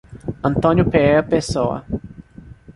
[0.41, 1.85] Antônio Pereira Pessoa